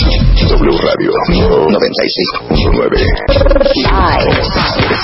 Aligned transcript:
W 0.00 0.72
Radio 0.72 1.12
96.9. 1.68 2.96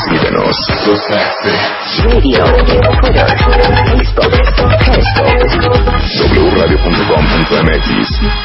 Síguenos. 0.08 0.56
Radio, 2.02 2.40
Twitter, 3.00 3.28
Facebook, 3.84 4.32
Periscope. 4.78 5.36
wradio.com.mx 6.56 7.88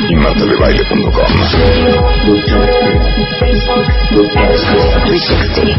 y 0.09 0.15
martadebaile.com. 0.15 1.31
360. 5.07 5.71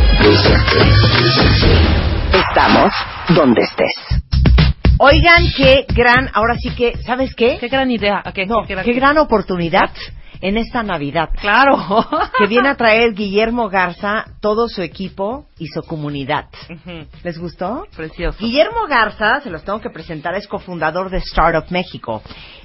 Estamos 2.48 2.92
donde 3.34 3.60
estés. 3.60 3.94
Oigan, 4.98 5.52
qué 5.54 5.84
gran, 5.94 6.30
ahora 6.32 6.56
sí 6.56 6.70
que, 6.70 6.97
¿sabes 7.04 7.34
qué? 7.34 7.58
Qué 7.58 7.69
gran 7.69 7.91
idea. 7.91 8.22
¿Qué 8.32 8.47
qué 8.84 8.92
gran 8.92 9.19
oportunidad 9.19 9.91
en 10.42 10.58
esta 10.58 10.82
Navidad. 10.82 11.30
Claro. 11.40 11.78
Que 12.38 12.46
viene 12.46 12.68
a 12.68 12.76
traer 12.76 13.14
Guillermo 13.14 13.68
Garza, 13.68 14.24
todo 14.40 14.68
su 14.68 14.82
equipo 14.82 15.46
y 15.58 15.68
su 15.68 15.82
comunidad. 15.82 16.46
¿Les 17.22 17.38
gustó? 17.38 17.86
Precioso. 17.94 18.38
Guillermo 18.40 18.86
Garza, 18.88 19.40
se 19.40 19.50
los 19.50 19.64
tengo 19.64 19.80
que 19.80 19.90
presentar, 19.90 20.34
es 20.34 20.48
cofundador 20.48 21.10
de 21.10 21.18
Startup 21.18 21.64
México 21.70 22.22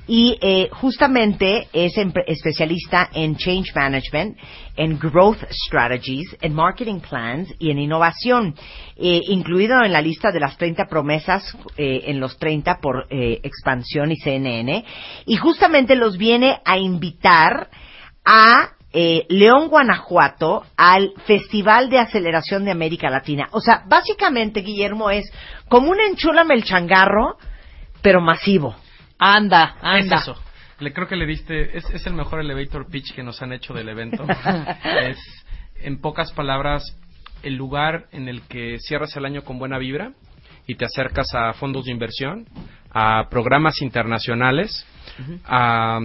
y 0.07 0.37
eh, 0.41 0.69
justamente 0.71 1.67
es 1.73 1.93
especialista 2.27 3.09
en 3.13 3.35
Change 3.35 3.73
Management, 3.75 4.37
en 4.75 4.97
Growth 4.97 5.43
Strategies, 5.51 6.37
en 6.41 6.53
Marketing 6.53 6.99
Plans 6.99 7.53
y 7.59 7.71
en 7.71 7.79
innovación, 7.79 8.55
eh, 8.95 9.21
incluido 9.27 9.83
en 9.83 9.91
la 9.91 10.01
lista 10.01 10.31
de 10.31 10.39
las 10.39 10.57
30 10.57 10.85
promesas 10.85 11.55
eh, 11.77 12.03
en 12.05 12.19
los 12.19 12.37
30 12.37 12.79
por 12.81 13.07
eh, 13.09 13.39
Expansión 13.43 14.11
y 14.11 14.17
CNN. 14.17 14.85
Y 15.25 15.35
justamente 15.35 15.95
los 15.95 16.17
viene 16.17 16.59
a 16.63 16.77
invitar 16.77 17.69
a 18.23 18.71
eh, 18.93 19.25
León, 19.29 19.67
Guanajuato, 19.67 20.65
al 20.77 21.13
Festival 21.25 21.89
de 21.89 21.99
Aceleración 21.99 22.65
de 22.65 22.71
América 22.71 23.09
Latina. 23.09 23.47
O 23.51 23.59
sea, 23.59 23.83
básicamente, 23.85 24.61
Guillermo, 24.61 25.09
es 25.09 25.29
como 25.67 25.91
un 25.91 25.99
enchúlame 25.99 26.55
el 26.55 26.63
changarro, 26.63 27.37
pero 28.01 28.21
masivo. 28.21 28.75
Anda, 29.19 29.77
anda. 29.81 30.15
Es 30.17 30.21
eso. 30.23 30.35
Le 30.79 30.93
creo 30.93 31.07
que 31.07 31.15
le 31.15 31.25
diste, 31.25 31.77
es, 31.77 31.89
es 31.89 32.05
el 32.05 32.13
mejor 32.13 32.39
elevator 32.39 32.87
pitch 32.87 33.13
que 33.15 33.23
nos 33.23 33.41
han 33.41 33.51
hecho 33.51 33.73
del 33.73 33.89
evento. 33.89 34.25
es, 35.01 35.17
en 35.81 35.99
pocas 35.99 36.31
palabras, 36.33 36.83
el 37.43 37.55
lugar 37.55 38.07
en 38.11 38.27
el 38.27 38.41
que 38.43 38.77
cierras 38.79 39.15
el 39.15 39.25
año 39.25 39.43
con 39.43 39.57
buena 39.57 39.77
vibra 39.77 40.13
y 40.67 40.75
te 40.75 40.85
acercas 40.85 41.33
a 41.33 41.53
fondos 41.53 41.85
de 41.85 41.91
inversión, 41.91 42.45
a 42.91 43.27
programas 43.29 43.81
internacionales, 43.81 44.85
a 45.45 45.99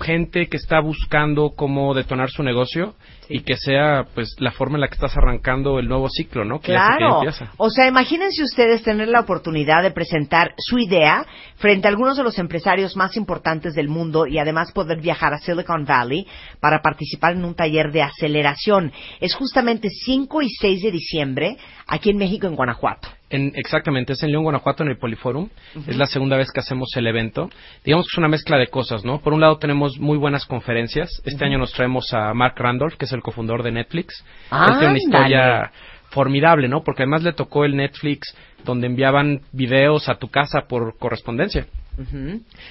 gente 0.00 0.48
que 0.48 0.56
está 0.56 0.80
buscando 0.80 1.50
cómo 1.50 1.92
detonar 1.92 2.30
su 2.30 2.42
negocio 2.42 2.94
y 3.28 3.40
que 3.40 3.56
sea 3.56 4.04
pues 4.14 4.34
la 4.38 4.50
forma 4.52 4.76
en 4.76 4.82
la 4.82 4.88
que 4.88 4.94
estás 4.94 5.16
arrancando 5.16 5.78
el 5.78 5.88
nuevo 5.88 6.08
ciclo, 6.08 6.44
¿no? 6.44 6.60
Que 6.60 6.72
ya 6.72 6.78
se- 6.92 6.96
que 6.98 7.04
ya 7.04 7.08
Claro. 7.32 7.52
O 7.58 7.70
sea, 7.70 7.86
imagínense 7.88 8.42
ustedes 8.42 8.82
tener 8.82 9.08
la 9.08 9.20
oportunidad 9.20 9.82
de 9.82 9.90
presentar 9.90 10.54
su 10.58 10.78
idea 10.78 11.24
frente 11.56 11.86
a 11.88 11.90
algunos 11.90 12.16
de 12.16 12.22
los 12.24 12.38
empresarios 12.38 12.96
más 12.96 13.16
importantes 13.16 13.74
del 13.74 13.88
mundo 13.88 14.26
y 14.26 14.38
además 14.38 14.72
poder 14.72 15.00
viajar 15.00 15.34
a 15.34 15.38
Silicon 15.38 15.84
Valley 15.84 16.26
para 16.60 16.80
participar 16.80 17.32
en 17.34 17.44
un 17.44 17.54
taller 17.54 17.92
de 17.92 18.02
aceleración. 18.02 18.92
Es 19.20 19.34
justamente 19.34 19.88
5 19.90 20.42
y 20.42 20.48
6 20.50 20.82
de 20.82 20.90
diciembre 20.90 21.56
aquí 21.86 22.10
en 22.10 22.16
México, 22.18 22.46
en 22.46 22.56
Guanajuato. 22.56 23.08
En, 23.30 23.52
exactamente, 23.56 24.14
es 24.14 24.22
en 24.22 24.30
León, 24.30 24.44
Guanajuato, 24.44 24.82
en 24.84 24.88
el 24.88 24.96
Poliforum. 24.96 25.50
Es 25.86 25.98
la 25.98 26.06
segunda 26.06 26.38
vez 26.38 26.50
que 26.50 26.60
hacemos 26.60 26.88
el 26.96 27.06
evento. 27.06 27.50
Digamos 27.84 28.06
que 28.06 28.12
es 28.14 28.18
una 28.18 28.28
mezcla 28.28 28.56
de 28.56 28.68
cosas, 28.68 29.04
¿no? 29.04 29.20
Por 29.20 29.34
un 29.34 29.40
lado 29.42 29.58
tenemos 29.58 29.98
muy 29.98 30.16
buenas 30.16 30.46
conferencias. 30.46 31.10
Este 31.26 31.44
año 31.44 31.58
nos 31.58 31.72
traemos 31.74 32.10
a 32.14 32.32
Mark 32.32 32.54
Randolph, 32.56 32.94
que 32.96 33.04
es 33.04 33.12
el 33.12 33.17
cofundador 33.22 33.62
de 33.62 33.72
Netflix. 33.72 34.24
Él 34.50 34.78
tiene 34.78 34.88
una 34.88 34.98
historia 34.98 35.72
formidable, 36.10 36.68
¿no? 36.68 36.82
Porque 36.82 37.02
además 37.02 37.22
le 37.22 37.32
tocó 37.32 37.64
el 37.64 37.76
Netflix 37.76 38.34
donde 38.64 38.86
enviaban 38.86 39.40
videos 39.52 40.08
a 40.08 40.16
tu 40.16 40.28
casa 40.28 40.62
por 40.68 40.98
correspondencia. 40.98 41.66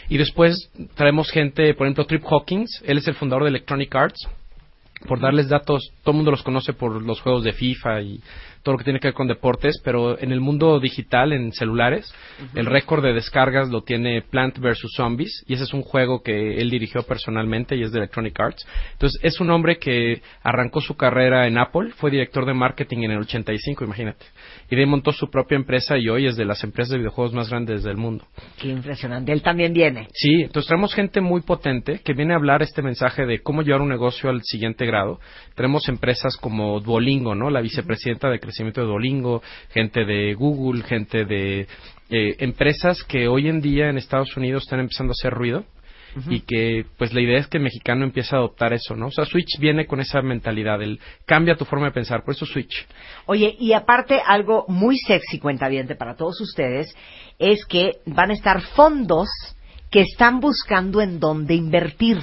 Y 0.09 0.17
después 0.17 0.71
traemos 0.95 1.29
gente, 1.29 1.73
por 1.73 1.85
ejemplo, 1.85 2.05
Trip 2.05 2.23
Hawkins, 2.25 2.81
él 2.85 2.97
es 2.97 3.07
el 3.07 3.15
fundador 3.15 3.43
de 3.43 3.49
Electronic 3.49 3.93
Arts. 3.95 4.27
Por 5.07 5.19
darles 5.19 5.47
datos, 5.47 5.91
todo 6.03 6.13
el 6.13 6.17
mundo 6.17 6.31
los 6.31 6.41
conoce 6.41 6.73
por 6.73 7.03
los 7.03 7.21
juegos 7.21 7.43
de 7.43 7.53
FIFA 7.53 8.01
y 8.01 8.19
todo 8.67 8.73
lo 8.73 8.79
que 8.79 8.83
tiene 8.83 8.99
que 8.99 9.07
ver 9.07 9.13
con 9.13 9.29
deportes, 9.29 9.79
pero 9.81 10.19
en 10.19 10.33
el 10.33 10.41
mundo 10.41 10.77
digital, 10.81 11.31
en 11.31 11.53
celulares, 11.53 12.13
el 12.53 12.65
récord 12.65 13.01
de 13.01 13.13
descargas 13.13 13.69
lo 13.69 13.83
tiene 13.83 14.21
Plant 14.23 14.59
vs. 14.59 14.91
Zombies, 14.93 15.45
y 15.47 15.53
ese 15.53 15.63
es 15.63 15.73
un 15.73 15.83
juego 15.83 16.21
que 16.21 16.57
él 16.57 16.69
dirigió 16.69 17.03
personalmente 17.03 17.77
y 17.77 17.83
es 17.83 17.93
de 17.93 17.99
Electronic 17.99 18.37
Arts. 18.37 18.67
Entonces, 18.91 19.21
es 19.23 19.39
un 19.39 19.51
hombre 19.51 19.77
que 19.77 20.21
arrancó 20.43 20.81
su 20.81 20.97
carrera 20.97 21.47
en 21.47 21.57
Apple, 21.57 21.91
fue 21.95 22.11
director 22.11 22.45
de 22.45 22.53
marketing 22.53 23.03
en 23.03 23.11
el 23.11 23.19
85, 23.19 23.85
imagínate. 23.85 24.25
Y 24.69 24.75
de 24.75 24.81
ahí 24.81 24.85
montó 24.85 25.13
su 25.13 25.29
propia 25.29 25.55
empresa 25.55 25.97
y 25.97 26.09
hoy 26.09 26.25
es 26.27 26.35
de 26.35 26.43
las 26.43 26.61
empresas 26.65 26.91
de 26.91 26.97
videojuegos 26.97 27.33
más 27.33 27.49
grandes 27.49 27.83
del 27.83 27.95
mundo. 27.95 28.25
Qué 28.59 28.67
impresionante. 28.67 29.31
Él 29.31 29.41
también 29.41 29.71
viene. 29.71 30.09
Sí, 30.11 30.41
entonces 30.41 30.67
traemos 30.67 30.93
gente 30.93 31.21
muy 31.21 31.39
potente 31.39 32.01
que 32.03 32.11
viene 32.11 32.33
a 32.33 32.35
hablar 32.35 32.61
este 32.63 32.81
mensaje 32.81 33.25
de 33.25 33.39
cómo 33.39 33.61
llevar 33.61 33.79
un 33.79 33.87
negocio 33.87 34.29
al 34.29 34.41
siguiente 34.43 34.85
grado. 34.85 35.21
Tenemos 35.55 35.87
empresas 35.87 36.35
como 36.35 36.81
Duolingo, 36.81 37.33
¿no? 37.33 37.49
La 37.49 37.61
vicepresidenta 37.61 38.29
de 38.29 38.41
crecimiento 38.41 38.56
de 38.63 38.87
Duolingo, 38.87 39.41
gente 39.71 40.05
de 40.05 40.33
Google, 40.33 40.83
gente 40.83 41.25
de 41.25 41.67
eh, 42.09 42.35
empresas 42.39 43.03
que 43.03 43.27
hoy 43.27 43.47
en 43.47 43.61
día 43.61 43.89
en 43.89 43.97
Estados 43.97 44.35
Unidos 44.37 44.63
están 44.63 44.79
empezando 44.79 45.11
a 45.11 45.17
hacer 45.19 45.33
ruido 45.33 45.65
y 46.29 46.41
que 46.41 46.85
pues 46.97 47.13
la 47.13 47.21
idea 47.21 47.37
es 47.37 47.47
que 47.47 47.57
el 47.57 47.63
mexicano 47.63 48.03
empiece 48.03 48.35
a 48.35 48.39
adoptar 48.39 48.73
eso, 48.73 48.95
¿no? 48.95 49.07
O 49.07 49.11
sea, 49.11 49.25
Switch 49.25 49.59
viene 49.59 49.85
con 49.85 49.99
esa 49.99 50.21
mentalidad, 50.21 50.81
el 50.81 50.99
cambia 51.25 51.55
tu 51.55 51.65
forma 51.65 51.87
de 51.87 51.91
pensar, 51.91 52.23
por 52.23 52.33
eso 52.33 52.45
Switch. 52.45 52.87
Oye, 53.27 53.55
y 53.59 53.73
aparte 53.73 54.19
algo 54.25 54.65
muy 54.67 54.97
sexy, 54.97 55.37
cuentaviente, 55.37 55.95
para 55.95 56.15
todos 56.15 56.41
ustedes, 56.41 56.95
es 57.37 57.65
que 57.65 57.99
van 58.05 58.31
a 58.31 58.33
estar 58.33 58.61
fondos 58.61 59.27
que 59.91 60.01
están 60.01 60.39
buscando 60.39 61.01
en 61.01 61.19
dónde 61.19 61.53
invertir. 61.53 62.17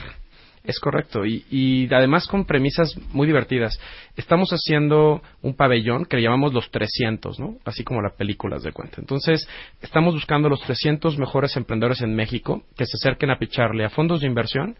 Es 0.64 0.80
correcto, 0.80 1.26
y, 1.26 1.44
y 1.50 1.92
además 1.92 2.26
con 2.26 2.46
premisas 2.46 2.96
muy 3.12 3.26
divertidas. 3.26 3.78
Estamos 4.16 4.48
haciendo 4.48 5.20
un 5.42 5.54
pabellón 5.54 6.06
que 6.06 6.16
le 6.16 6.22
llamamos 6.22 6.54
los 6.54 6.70
300, 6.70 7.38
¿no? 7.38 7.56
Así 7.66 7.84
como 7.84 8.00
las 8.00 8.14
películas 8.14 8.62
de 8.62 8.72
cuenta. 8.72 8.96
Entonces, 8.98 9.46
estamos 9.82 10.14
buscando 10.14 10.48
los 10.48 10.62
300 10.62 11.18
mejores 11.18 11.54
emprendedores 11.58 12.00
en 12.00 12.14
México 12.14 12.62
que 12.78 12.86
se 12.86 12.96
acerquen 12.96 13.30
a 13.30 13.38
picharle 13.38 13.84
a 13.84 13.90
fondos 13.90 14.22
de 14.22 14.26
inversión, 14.26 14.74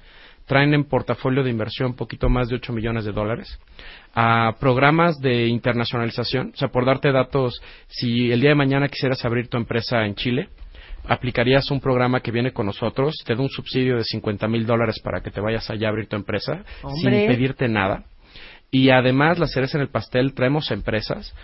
traen 0.47 0.73
en 0.73 0.85
portafolio 0.85 1.43
de 1.43 1.51
inversión 1.51 1.95
poquito 1.95 2.31
más 2.31 2.49
de 2.49 2.57
8 2.57 2.73
millones 2.73 3.05
de 3.05 3.13
dólares, 3.13 3.59
a 4.15 4.57
programas 4.59 5.21
de 5.21 5.49
internacionalización, 5.49 6.53
o 6.55 6.57
sea, 6.57 6.69
por 6.69 6.87
darte 6.87 7.13
datos, 7.13 7.61
si 7.89 8.33
el 8.33 8.41
día 8.41 8.51
de 8.51 8.57
mañana 8.57 8.89
quisieras 8.89 9.23
abrir 9.27 9.49
tu 9.49 9.59
empresa 9.59 10.07
en 10.07 10.15
Chile, 10.15 10.49
aplicarías 11.07 11.71
un 11.71 11.81
programa 11.81 12.21
que 12.21 12.31
viene 12.31 12.53
con 12.53 12.67
nosotros, 12.67 13.15
te 13.25 13.35
da 13.35 13.43
un 13.43 13.49
subsidio 13.49 13.97
de 13.97 14.05
50 14.05 14.49
mil 14.49 14.67
dólares 14.67 15.01
para 15.03 15.21
que 15.21 15.31
te 15.31 15.41
vayas 15.41 15.69
allá 15.71 15.89
a 15.89 15.91
abrir 15.91 16.09
tu 16.09 16.17
empresa 16.17 16.65
Hombre. 16.83 17.01
sin 17.01 17.29
pedirte 17.29 17.69
nada. 17.69 18.05
Y 18.71 18.91
además, 18.91 19.39
la 19.39 19.47
cereza 19.47 19.79
en 19.79 19.83
el 19.83 19.89
pastel, 19.89 20.35
traemos 20.35 20.71
empresas 20.71 21.35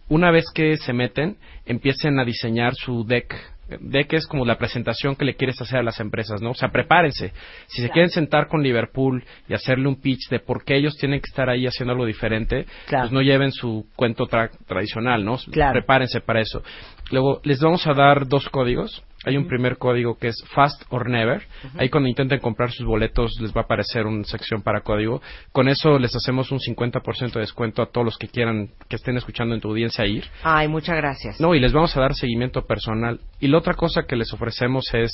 Una 0.08 0.30
vez 0.30 0.44
que 0.54 0.76
se 0.76 0.92
meten, 0.92 1.36
empiecen 1.66 2.18
a 2.18 2.24
diseñar 2.24 2.74
su 2.74 3.04
deck. 3.04 3.34
Deck 3.80 4.12
es 4.14 4.26
como 4.26 4.44
la 4.44 4.58
presentación 4.58 5.14
que 5.16 5.24
le 5.24 5.34
quieres 5.36 5.60
hacer 5.60 5.78
a 5.78 5.82
las 5.82 6.00
empresas, 6.00 6.40
¿no? 6.42 6.50
O 6.50 6.54
sea, 6.54 6.70
prepárense. 6.70 7.32
Si 7.66 7.82
se 7.82 7.90
quieren 7.90 8.10
sentar 8.10 8.48
con 8.48 8.62
Liverpool 8.62 9.24
y 9.48 9.54
hacerle 9.54 9.88
un 9.88 10.00
pitch 10.00 10.28
de 10.30 10.40
por 10.40 10.64
qué 10.64 10.76
ellos 10.76 10.96
tienen 10.96 11.20
que 11.20 11.28
estar 11.28 11.48
ahí 11.48 11.66
haciendo 11.66 11.92
algo 11.92 12.06
diferente, 12.06 12.66
Claro. 12.86 13.04
pues 13.04 13.12
no 13.12 13.22
lleven 13.22 13.52
su 13.52 13.86
cuento 13.96 14.26
tra- 14.26 14.50
tradicional, 14.66 15.24
¿no? 15.24 15.36
Claro. 15.50 15.72
Prepárense 15.72 16.20
para 16.20 16.40
eso. 16.40 16.62
Luego, 17.10 17.40
les 17.44 17.60
vamos 17.60 17.86
a 17.86 17.92
dar 17.94 18.26
dos 18.26 18.48
códigos. 18.48 19.02
Hay 19.24 19.36
un 19.36 19.46
primer 19.46 19.76
código 19.76 20.16
que 20.16 20.28
es 20.28 20.36
Fast 20.54 20.82
or 20.88 21.08
Never. 21.10 21.42
Ahí 21.76 21.90
cuando 21.90 22.08
intenten 22.08 22.40
comprar 22.40 22.70
sus 22.70 22.86
boletos 22.86 23.38
les 23.40 23.52
va 23.52 23.62
a 23.62 23.64
aparecer 23.64 24.06
una 24.06 24.24
sección 24.24 24.62
para 24.62 24.80
código. 24.80 25.20
Con 25.52 25.68
eso 25.68 25.98
les 25.98 26.14
hacemos 26.16 26.50
un 26.50 26.58
50% 26.58 27.32
de 27.32 27.40
descuento 27.40 27.82
a 27.82 27.90
todos 27.90 28.04
los 28.04 28.16
que 28.16 28.28
quieran, 28.28 28.70
que 28.88 28.96
estén 28.96 29.18
escuchando 29.18 29.54
en 29.54 29.60
tu 29.60 29.68
audiencia 29.68 30.06
ir. 30.06 30.24
Ay, 30.42 30.68
muchas 30.68 30.96
gracias. 30.96 31.38
No, 31.38 31.54
y 31.54 31.60
les 31.60 31.72
vamos 31.72 31.94
a 31.96 32.00
dar 32.00 32.14
seguimiento 32.14 32.66
personal. 32.66 33.20
Y 33.40 33.48
la 33.48 33.58
otra 33.58 33.74
cosa 33.74 34.04
que 34.04 34.16
les 34.16 34.32
ofrecemos 34.32 34.92
es 34.94 35.12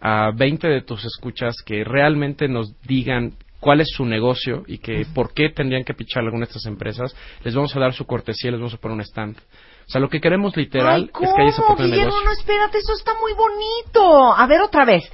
a 0.00 0.30
20 0.36 0.68
de 0.68 0.82
tus 0.82 1.04
escuchas 1.06 1.56
que 1.64 1.82
realmente 1.82 2.48
nos 2.48 2.78
digan 2.82 3.32
cuál 3.60 3.80
es 3.80 3.88
su 3.88 4.04
negocio 4.04 4.64
y 4.66 4.78
que 4.78 5.06
por 5.14 5.32
qué 5.32 5.48
tendrían 5.48 5.84
que 5.84 5.94
pichar 5.94 6.24
alguna 6.24 6.44
de 6.44 6.50
estas 6.50 6.66
empresas. 6.66 7.16
Les 7.42 7.54
vamos 7.54 7.74
a 7.74 7.80
dar 7.80 7.94
su 7.94 8.04
cortesía, 8.04 8.50
les 8.50 8.60
vamos 8.60 8.74
a 8.74 8.78
poner 8.78 8.96
un 8.96 9.00
stand. 9.00 9.38
O 9.86 9.90
sea, 9.90 10.00
lo 10.00 10.08
que 10.08 10.20
queremos 10.20 10.56
literal 10.56 11.02
Ay, 11.02 11.08
¿cómo? 11.12 11.28
es 11.28 11.34
que 11.34 11.42
haya 11.42 11.50
esa 11.50 11.62
oportunidad 11.62 11.96
de 11.96 12.02
negocio. 12.04 12.24
no, 12.24 12.32
espérate, 12.32 12.78
eso 12.78 12.92
está 12.92 13.12
muy 13.20 13.32
bonito. 13.34 14.34
A 14.34 14.46
ver, 14.46 14.60
otra 14.60 14.84
vez. 14.84 15.04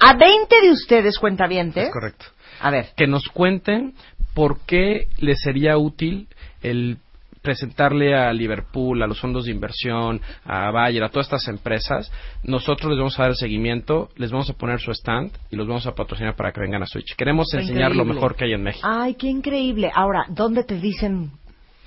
A 0.00 0.14
20 0.14 0.60
de 0.62 0.70
ustedes, 0.70 1.18
cuentavientes. 1.18 1.84
Es 1.84 1.92
correcto. 1.92 2.24
A 2.60 2.70
ver. 2.70 2.90
que 2.96 3.06
nos 3.06 3.28
cuenten 3.28 3.94
por 4.34 4.60
qué 4.60 5.08
les 5.18 5.40
sería 5.42 5.76
útil 5.76 6.28
el 6.62 6.98
presentarle 7.42 8.14
a 8.14 8.32
Liverpool, 8.32 9.02
a 9.02 9.06
los 9.06 9.20
fondos 9.20 9.44
de 9.44 9.50
inversión, 9.50 10.20
a 10.44 10.70
Bayer, 10.70 11.02
a 11.02 11.08
todas 11.08 11.26
estas 11.26 11.48
empresas, 11.48 12.10
nosotros 12.44 12.90
les 12.90 12.98
vamos 12.98 13.18
a 13.18 13.22
dar 13.22 13.30
el 13.32 13.36
seguimiento, 13.36 14.10
les 14.16 14.30
vamos 14.30 14.48
a 14.48 14.54
poner 14.54 14.80
su 14.80 14.92
stand 14.92 15.32
y 15.50 15.56
los 15.56 15.66
vamos 15.66 15.86
a 15.86 15.94
patrocinar 15.94 16.36
para 16.36 16.52
que 16.52 16.60
vengan 16.60 16.84
a 16.84 16.86
Switch. 16.86 17.16
Queremos 17.16 17.52
enseñar 17.52 17.94
lo 17.96 18.04
mejor 18.04 18.36
que 18.36 18.44
hay 18.44 18.52
en 18.52 18.62
México. 18.62 18.88
Ay, 18.90 19.14
qué 19.14 19.26
increíble. 19.26 19.90
Ahora, 19.92 20.24
¿dónde 20.28 20.62
te 20.62 20.76
dicen 20.76 21.32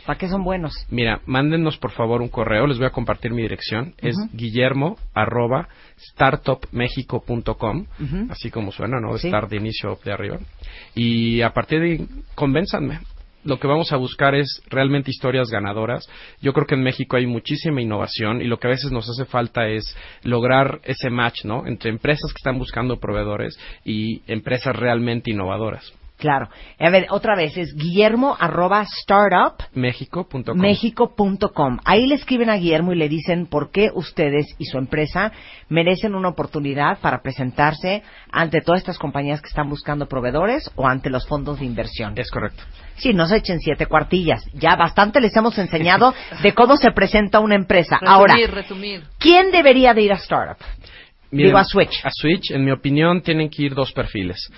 para 0.06 0.18
qué 0.19 0.28
son 0.28 0.44
buenos? 0.44 0.74
Mira, 0.90 1.22
mándenos 1.25 1.78
por 1.78 1.92
favor 1.92 2.22
un 2.22 2.30
correo, 2.30 2.68
les 2.68 2.78
voy 2.78 2.88
a 2.88 2.92
compartir 2.92 3.31
mi 3.31 3.42
dirección, 3.42 3.94
es 3.98 4.16
guillermo 4.34 4.98
arroba 5.13 5.68
startupmexico.com, 5.98 7.86
Ujú. 8.00 8.28
así 8.30 8.52
como 8.52 8.72
suena, 8.72 9.00
¿no? 9.00 9.18
Sí. 9.18 9.28
Start 9.28 9.50
de 9.50 9.57
inicio 9.57 9.98
de 10.04 10.12
arriba. 10.12 10.40
Y 10.94 11.42
a 11.42 11.52
partir 11.54 11.80
de 11.80 11.86
ahí, 11.92 12.07
convénzanme. 12.36 13.00
Lo 13.44 13.60
que 13.60 13.68
vamos 13.68 13.94
a 13.94 13.98
buscar 13.98 14.34
es 14.34 14.63
realmente 14.72 15.12
historias 15.12 15.52
ganadoras. 15.52 16.10
Yo 16.42 16.52
creo 16.52 16.66
que 16.66 16.74
en 16.74 16.81
México 16.81 17.16
hay 17.16 17.28
muchísima 17.28 17.80
innovación 17.80 18.42
y 18.42 18.46
lo 18.46 18.57
que 18.57 18.66
a 18.66 18.72
veces 18.72 18.92
nos 18.92 19.07
hace 19.07 19.25
falta 19.25 19.68
es 19.68 19.96
lograr 20.24 20.80
ese 20.84 21.12
match, 21.12 21.46
¿no? 21.46 21.68
Entre 21.68 21.92
empresas 21.92 22.34
que 22.34 22.40
están 22.40 22.57
buscando 22.57 23.00
proveedores 23.00 23.56
y 23.84 24.24
empresas 24.25 24.75
realmente 24.75 25.30
innovadoras. 25.30 25.94
Claro. 26.18 26.48
A 26.80 26.90
ver, 26.90 27.08
otra 27.10 27.36
vez, 27.36 27.58
es 27.58 27.76
guillermo 27.76 28.38
arroba 28.40 28.84
startup 28.84 29.64
México.com. 29.74 30.58
México.com. 30.58 31.80
Ahí 31.84 32.08
le 32.08 32.16
escriben 32.16 32.50
a 32.50 32.56
Guillermo 32.56 32.94
y 32.94 32.96
le 32.96 33.10
dicen 33.10 33.48
por 33.48 33.70
qué 33.70 33.90
ustedes 33.94 34.46
y 34.58 34.66
su 34.66 34.78
empresa 34.78 35.34
merecen 35.68 36.16
una 36.16 36.30
oportunidad 36.30 37.00
para 37.00 37.22
presentarse 37.22 38.02
ante 38.32 38.62
todas 38.62 38.82
estas 38.82 38.98
compañías 38.98 39.42
que 39.42 39.50
están 39.50 39.70
buscando 39.70 40.08
proveedores 40.08 40.72
o 40.76 40.88
ante 40.88 41.10
los 41.10 41.28
fondos 41.28 41.60
de 41.60 41.66
inversión. 41.66 42.14
Es 42.18 42.32
correcto. 42.32 42.64
Sí, 42.96 43.14
no 43.14 43.28
se 43.28 43.38
echen 43.38 43.60
siete 43.60 43.88
cuartillas. 43.88 44.46
Ya 44.54 44.76
bastante 44.78 45.20
les 45.20 45.36
hemos 45.36 45.58
enseñado 45.58 46.14
de 46.44 46.54
cómo 46.54 46.78
se 46.78 46.92
presenta 46.92 47.40
una 47.40 47.56
empresa. 47.56 48.00
Ahora, 48.06 48.36
resumir. 48.48 49.04
¿quién 49.20 49.52
debería 49.52 49.94
de 49.94 50.02
ir 50.04 50.14
a 50.14 50.16
Startup? 50.16 50.58
Miren, 51.32 51.48
Digo, 51.50 51.58
a 51.58 51.66
Switch. 51.66 52.06
A 52.06 52.10
Switch, 52.12 52.52
en 52.52 52.64
mi 52.64 52.72
opinión, 52.72 53.22
tienen 53.22 53.50
que 53.50 53.64
ir 53.64 53.74
dos 53.74 53.92
perfiles. 53.92 54.50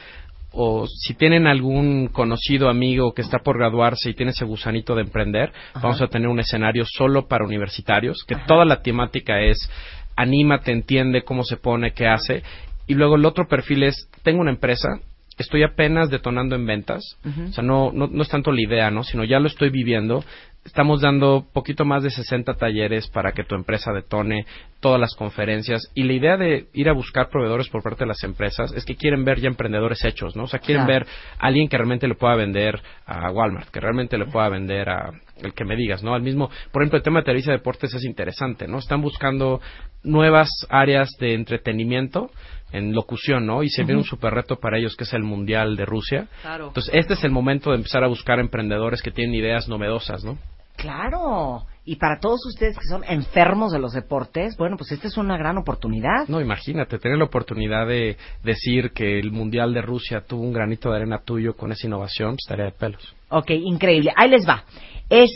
O 0.59 0.87
si 0.87 1.13
tienen 1.13 1.45
algún 1.45 2.07
conocido 2.07 2.67
amigo 2.67 3.13
que 3.13 3.21
está 3.21 3.37
por 3.39 3.59
graduarse 3.59 4.09
y 4.09 4.15
tiene 4.15 4.31
ese 4.31 4.43
gusanito 4.43 4.95
de 4.95 5.03
emprender, 5.03 5.51
vamos 5.75 6.01
a 6.01 6.07
tener 6.07 6.27
un 6.27 6.39
escenario 6.39 6.83
solo 6.85 7.27
para 7.27 7.45
universitarios, 7.45 8.23
que 8.27 8.35
toda 8.47 8.65
la 8.65 8.81
temática 8.81 9.39
es 9.39 9.69
anímate, 10.15 10.71
entiende 10.71 11.21
cómo 11.21 11.43
se 11.43 11.57
pone, 11.57 11.91
qué 11.91 12.07
hace. 12.07 12.41
Y 12.87 12.95
luego 12.95 13.15
el 13.15 13.25
otro 13.25 13.47
perfil 13.47 13.83
es, 13.83 14.09
tengo 14.23 14.41
una 14.41 14.49
empresa, 14.49 14.99
estoy 15.37 15.63
apenas 15.63 16.09
detonando 16.09 16.55
en 16.55 16.65
ventas, 16.65 17.17
o 17.23 17.53
sea, 17.53 17.63
no, 17.63 17.91
no, 17.93 18.07
no 18.07 18.21
es 18.23 18.29
tanto 18.29 18.51
la 18.51 18.61
idea, 18.61 18.89
¿no? 18.89 19.03
Sino 19.03 19.23
ya 19.23 19.39
lo 19.39 19.47
estoy 19.47 19.69
viviendo. 19.69 20.23
Estamos 20.67 20.99
dando 20.99 21.47
poquito 21.53 21.85
más 21.85 22.03
de 22.03 22.09
60 22.09 22.55
talleres 22.55 23.07
para 23.07 23.31
que 23.31 23.45
tu 23.45 23.55
empresa 23.55 23.93
detone 23.93 24.45
todas 24.81 24.99
las 24.99 25.15
conferencias. 25.15 25.81
Y 25.95 26.03
la 26.03 26.11
idea 26.13 26.35
de 26.37 26.67
ir 26.73 26.89
a 26.89 26.93
buscar 26.93 27.29
proveedores 27.29 27.69
por 27.69 27.81
parte 27.81 28.03
de 28.03 28.09
las 28.09 28.21
empresas 28.23 28.73
es 28.73 28.83
que 28.83 28.97
quieren 28.97 29.23
ver 29.23 29.39
ya 29.39 29.47
emprendedores 29.47 30.03
hechos, 30.03 30.35
¿no? 30.35 30.43
O 30.43 30.47
sea, 30.47 30.59
quieren 30.59 30.85
Claro. 30.85 31.05
ver 31.05 31.13
a 31.39 31.47
alguien 31.47 31.69
que 31.69 31.77
realmente 31.77 32.05
le 32.07 32.15
pueda 32.15 32.35
vender 32.35 32.81
a 33.05 33.31
Walmart, 33.31 33.69
que 33.69 33.79
realmente 33.79 34.17
le 34.17 34.25
pueda 34.25 34.49
vender 34.49 34.89
a 34.89 35.11
el 35.41 35.53
que 35.53 35.63
me 35.63 35.75
digas, 35.77 36.03
¿no? 36.03 36.13
Al 36.13 36.21
mismo, 36.21 36.49
por 36.71 36.81
ejemplo, 36.81 36.97
el 36.97 37.03
tema 37.03 37.19
de 37.19 37.25
Televisa 37.25 37.51
Deportes 37.53 37.93
es 37.93 38.03
interesante, 38.03 38.67
¿no? 38.67 38.79
Están 38.79 39.01
buscando 39.01 39.61
nuevas 40.03 40.49
áreas 40.69 41.09
de 41.19 41.33
entretenimiento 41.33 42.29
en 42.73 42.93
locución, 42.93 43.45
¿no? 43.45 43.63
Y 43.63 43.69
se 43.69 43.83
viene 43.83 43.99
un 44.01 44.03
super 44.05 44.33
reto 44.33 44.57
para 44.59 44.77
ellos 44.77 44.97
que 44.97 45.05
es 45.05 45.13
el 45.13 45.23
Mundial 45.23 45.77
de 45.77 45.85
Rusia. 45.85 46.27
Claro. 46.41 46.67
Entonces, 46.67 46.93
este 46.93 47.13
es 47.13 47.23
el 47.23 47.31
momento 47.31 47.69
de 47.69 47.77
empezar 47.77 48.03
a 48.03 48.07
buscar 48.07 48.39
emprendedores 48.39 49.01
que 49.01 49.11
tienen 49.11 49.33
ideas 49.35 49.69
novedosas, 49.69 50.25
¿no? 50.25 50.37
Claro. 50.77 51.65
Y 51.89 51.95
para 51.95 52.19
todos 52.19 52.45
ustedes 52.45 52.77
que 52.77 52.85
son 52.85 53.05
enfermos 53.05 53.71
de 53.71 53.79
los 53.79 53.93
deportes, 53.93 54.57
bueno, 54.57 54.75
pues 54.75 54.91
esta 54.91 55.07
es 55.07 55.15
una 55.15 55.37
gran 55.37 55.57
oportunidad. 55.57 56.27
No, 56.27 56.41
imagínate, 56.41 56.99
tener 56.99 57.17
la 57.17 57.23
oportunidad 57.23 57.87
de 57.87 58.17
decir 58.43 58.91
que 58.91 59.17
el 59.17 59.31
Mundial 59.31 59.73
de 59.73 59.81
Rusia 59.81 60.19
tuvo 60.19 60.41
un 60.41 60.51
granito 60.51 60.89
de 60.89 60.97
arena 60.97 61.21
tuyo 61.23 61.55
con 61.55 61.71
esa 61.71 61.87
innovación, 61.87 62.31
pues, 62.31 62.39
estaría 62.45 62.65
de 62.65 62.71
pelos. 62.71 63.15
Ok, 63.29 63.51
increíble. 63.51 64.11
Ahí 64.17 64.29
les 64.29 64.45
va. 64.45 64.65
Es 65.09 65.29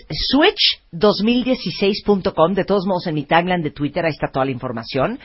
switch2016.com. 0.91 2.53
De 2.53 2.65
todos 2.65 2.85
modos, 2.85 3.07
en 3.07 3.15
mi 3.15 3.23
tagline 3.23 3.63
de 3.63 3.71
Twitter 3.71 4.03
ahí 4.03 4.11
está 4.11 4.27
toda 4.27 4.43
la 4.43 4.51
información. 4.51 5.19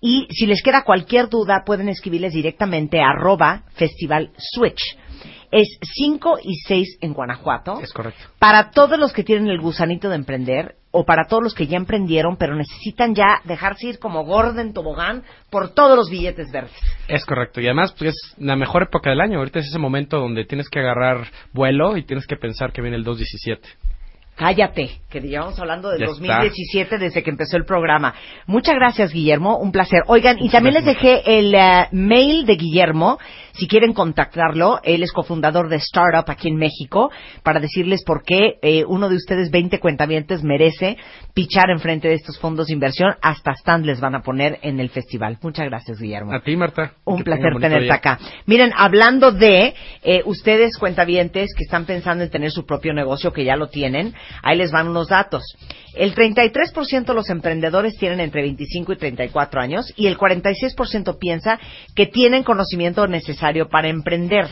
Y 0.00 0.26
si 0.30 0.46
les 0.46 0.62
queda 0.62 0.82
cualquier 0.82 1.28
duda, 1.28 1.62
pueden 1.64 1.88
escribirles 1.88 2.32
directamente 2.32 3.00
a 3.00 3.10
arroba 3.10 3.62
festival 3.74 4.32
switch. 4.36 4.82
Es 5.52 5.68
5 5.82 6.38
y 6.42 6.54
6 6.66 6.98
en 7.02 7.12
Guanajuato. 7.12 7.78
Es 7.80 7.92
correcto. 7.92 8.24
Para 8.38 8.70
todos 8.70 8.98
los 8.98 9.12
que 9.12 9.22
tienen 9.22 9.48
el 9.48 9.60
gusanito 9.60 10.08
de 10.08 10.16
emprender 10.16 10.71
o 10.92 11.04
para 11.04 11.24
todos 11.24 11.42
los 11.42 11.54
que 11.54 11.66
ya 11.66 11.76
emprendieron 11.76 12.36
pero 12.36 12.54
necesitan 12.54 13.14
ya 13.14 13.40
dejarse 13.44 13.88
ir 13.88 13.98
como 13.98 14.24
gordo 14.24 14.60
en 14.60 14.72
tobogán 14.72 15.24
por 15.50 15.74
todos 15.74 15.96
los 15.96 16.08
billetes 16.08 16.52
verdes. 16.52 16.72
Es 17.08 17.24
correcto. 17.24 17.60
Y 17.60 17.66
además, 17.66 17.92
pues 17.98 18.10
es 18.10 18.34
la 18.38 18.56
mejor 18.56 18.84
época 18.84 19.10
del 19.10 19.20
año. 19.20 19.38
Ahorita 19.38 19.58
es 19.58 19.66
ese 19.66 19.78
momento 19.78 20.18
donde 20.18 20.44
tienes 20.44 20.68
que 20.68 20.80
agarrar 20.80 21.26
vuelo 21.52 21.96
y 21.96 22.04
tienes 22.04 22.26
que 22.26 22.36
pensar 22.36 22.72
que 22.72 22.82
viene 22.82 22.96
el 22.96 23.04
217. 23.04 23.68
Cállate, 24.42 24.90
que 25.08 25.20
llevamos 25.20 25.58
hablando 25.60 25.90
del 25.90 26.00
Ya 26.00 26.06
2017 26.06 26.98
desde 26.98 27.22
que 27.22 27.30
empezó 27.30 27.56
el 27.56 27.64
programa. 27.64 28.12
Muchas 28.46 28.74
gracias, 28.74 29.12
Guillermo, 29.12 29.58
un 29.58 29.70
placer. 29.70 30.00
Oigan, 30.08 30.36
y 30.40 30.48
también 30.48 30.74
les 30.74 30.84
dejé 30.84 31.38
el 31.38 31.54
eh, 31.54 31.88
mail 31.92 32.44
de 32.44 32.56
Guillermo, 32.56 33.18
Si 33.54 33.68
quieren 33.68 33.92
contactarlo, 33.92 34.80
él 34.82 35.02
es 35.02 35.12
cofundador 35.12 35.68
de 35.68 35.76
Startup 35.76 36.24
aquí 36.26 36.48
en 36.48 36.56
México 36.56 37.10
para 37.42 37.60
decirles 37.60 38.02
por 38.02 38.22
qué 38.24 38.54
eh, 38.62 38.82
uno 38.86 39.10
de 39.10 39.16
ustedes 39.16 39.50
20 39.50 39.78
cuentavientes 39.78 40.42
merece 40.42 40.96
pichar 41.34 41.68
enfrente 41.70 42.08
de 42.08 42.14
estos 42.14 42.38
fondos 42.40 42.68
de 42.68 42.72
inversión. 42.72 43.14
Hasta 43.20 43.52
stand 43.52 43.84
les 43.84 44.00
van 44.00 44.14
a 44.14 44.22
poner 44.22 44.58
en 44.62 44.80
el 44.80 44.88
festival. 44.88 45.36
Muchas 45.42 45.66
gracias, 45.66 45.98
Guillermo. 46.00 46.32
A 46.32 46.40
ti, 46.40 46.56
Marta. 46.56 46.94
Un 47.04 47.18
Que 47.18 47.24
placer 47.24 47.52
tenerte 47.60 47.84
día. 47.84 47.94
acá. 47.94 48.18
Miren, 48.46 48.72
hablando 48.74 49.32
de 49.32 49.74
eh, 50.02 50.22
ustedes 50.24 50.76
cuentavientes 50.78 51.54
que 51.56 51.64
están 51.64 51.86
pensando 51.86 52.24
en 52.24 52.30
tener 52.30 52.50
su 52.50 52.66
propio 52.66 52.92
negocio, 52.92 53.32
que 53.32 53.44
ya 53.44 53.56
lo 53.56 53.68
tienen, 53.68 54.14
ahí 54.42 54.58
les 54.58 54.72
van 54.72 54.88
unos 54.88 55.08
datos. 55.08 55.42
El 55.94 56.14
33% 56.14 57.04
de 57.04 57.14
los 57.14 57.30
emprendedores 57.30 57.96
tienen 57.98 58.20
entre 58.20 58.42
25 58.42 58.92
y 58.92 58.96
34 58.96 59.60
años 59.60 59.92
y 59.96 60.06
el 60.06 60.18
46% 60.18 61.18
piensa 61.18 61.60
que 61.94 62.06
tienen 62.06 62.42
conocimiento 62.42 63.06
necesario 63.06 63.68
para 63.68 63.88
emprender. 63.88 64.48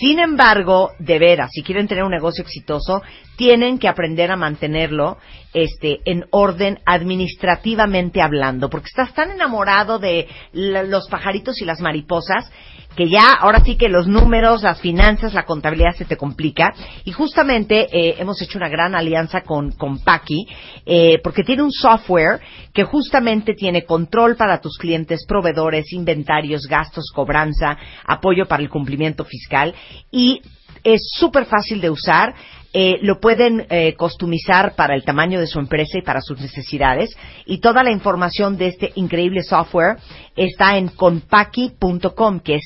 Sin 0.00 0.18
embargo, 0.18 0.90
de 0.98 1.18
veras, 1.18 1.50
si 1.52 1.62
quieren 1.62 1.86
tener 1.86 2.04
un 2.04 2.10
negocio 2.10 2.42
exitoso, 2.42 3.02
tienen 3.36 3.78
que 3.78 3.88
aprender 3.88 4.30
a 4.30 4.36
mantenerlo 4.36 5.18
este, 5.52 6.00
en 6.06 6.24
orden 6.30 6.80
administrativamente 6.86 8.22
hablando, 8.22 8.70
porque 8.70 8.88
estás 8.88 9.14
tan 9.14 9.30
enamorado 9.30 9.98
de 9.98 10.26
los 10.52 11.08
pajaritos 11.08 11.60
y 11.60 11.64
las 11.64 11.80
mariposas 11.80 12.50
que 12.96 13.08
ya 13.08 13.34
ahora 13.34 13.60
sí 13.64 13.76
que 13.76 13.88
los 13.88 14.06
números, 14.06 14.62
las 14.62 14.80
finanzas, 14.80 15.34
la 15.34 15.44
contabilidad 15.44 15.94
se 15.96 16.04
te 16.04 16.16
complica. 16.16 16.74
Y 17.04 17.12
justamente 17.12 17.88
eh, 17.90 18.16
hemos 18.18 18.40
hecho 18.42 18.58
una 18.58 18.68
gran 18.68 18.94
alianza 18.94 19.42
con, 19.42 19.72
con 19.72 19.98
Paki, 19.98 20.46
eh, 20.86 21.20
porque 21.22 21.44
tiene 21.44 21.62
un 21.62 21.72
software 21.72 22.40
que 22.72 22.84
justamente 22.84 23.54
tiene 23.54 23.84
control 23.84 24.36
para 24.36 24.60
tus 24.60 24.76
clientes, 24.78 25.24
proveedores, 25.26 25.92
inventarios, 25.92 26.66
gastos, 26.68 27.10
cobranza, 27.14 27.76
apoyo 28.04 28.46
para 28.46 28.62
el 28.62 28.68
cumplimiento 28.68 29.24
fiscal 29.24 29.74
y 30.10 30.40
es 30.82 31.00
súper 31.16 31.46
fácil 31.46 31.80
de 31.80 31.90
usar. 31.90 32.34
Eh, 32.76 32.98
lo 33.02 33.20
pueden 33.20 33.66
eh, 33.70 33.94
customizar 33.94 34.74
para 34.74 34.96
el 34.96 35.04
tamaño 35.04 35.38
de 35.38 35.46
su 35.46 35.60
empresa 35.60 35.96
y 35.96 36.02
para 36.02 36.20
sus 36.20 36.40
necesidades. 36.40 37.16
Y 37.46 37.58
toda 37.58 37.84
la 37.84 37.92
información 37.92 38.56
de 38.56 38.66
este 38.66 38.90
increíble 38.96 39.44
software 39.44 39.98
está 40.34 40.76
en 40.76 40.88
conpaki.com, 40.88 42.40
que 42.40 42.56
es 42.56 42.62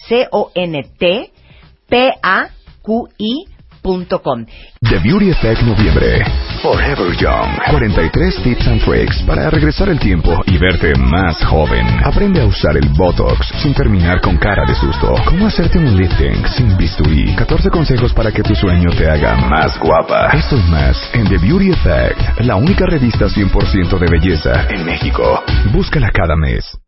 The 4.80 4.98
Beauty 5.02 5.30
Effect 5.30 5.62
Noviembre. 5.62 6.24
Forever 6.62 7.12
Young. 7.16 7.58
43 7.70 8.42
tips 8.42 8.66
and 8.66 8.80
tricks 8.82 9.22
para 9.26 9.50
regresar 9.50 9.88
el 9.88 9.98
tiempo 9.98 10.30
y 10.46 10.58
verte 10.58 10.94
más 10.96 11.44
joven. 11.44 11.86
Aprende 12.04 12.40
a 12.40 12.46
usar 12.46 12.76
el 12.76 12.88
Botox 12.90 13.46
sin 13.62 13.74
terminar 13.74 14.20
con 14.20 14.36
cara 14.38 14.64
de 14.64 14.74
susto. 14.74 15.14
Cómo 15.26 15.46
hacerte 15.46 15.78
un 15.78 15.96
lifting 15.96 16.46
sin 16.48 16.76
bisturí. 16.76 17.34
14 17.34 17.70
consejos 17.70 18.12
para 18.12 18.30
que 18.30 18.42
tu 18.42 18.54
sueño 18.54 18.90
te 18.96 19.08
haga 19.08 19.36
más 19.36 19.78
guapa. 19.78 20.30
Esto 20.32 20.56
y 20.56 20.70
más 20.70 20.96
en 21.14 21.28
The 21.28 21.38
Beauty 21.38 21.70
Effect, 21.70 22.40
la 22.40 22.56
única 22.56 22.86
revista 22.86 23.26
100% 23.26 23.98
de 23.98 24.06
belleza 24.10 24.66
en 24.70 24.84
México. 24.84 25.42
Búscala 25.72 26.10
cada 26.12 26.36
mes. 26.36 26.78